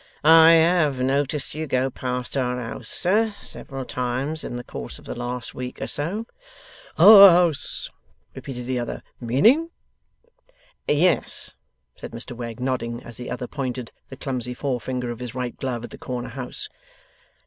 'I 0.23 0.49
have 0.53 0.99
noticed 0.99 1.53
you 1.53 1.67
go 1.67 1.91
past 1.91 2.35
our 2.35 2.59
house, 2.59 2.89
sir, 2.89 3.35
several 3.39 3.85
times 3.85 4.43
in 4.43 4.55
the 4.55 4.63
course 4.63 4.97
of 4.97 5.05
the 5.05 5.13
last 5.13 5.53
week 5.53 5.79
or 5.79 5.85
so.' 5.85 6.25
'Our 6.97 7.29
house,' 7.29 7.87
repeated 8.33 8.65
the 8.65 8.79
other. 8.79 9.03
'Meaning?' 9.19 9.69
'Yes,' 10.87 11.53
said 11.95 12.13
Mr 12.13 12.31
Wegg, 12.31 12.59
nodding, 12.59 13.03
as 13.03 13.17
the 13.17 13.29
other 13.29 13.45
pointed 13.45 13.91
the 14.09 14.17
clumsy 14.17 14.55
forefinger 14.55 15.11
of 15.11 15.19
his 15.19 15.35
right 15.35 15.55
glove 15.55 15.83
at 15.83 15.91
the 15.91 15.99
corner 15.99 16.29
house. 16.29 16.67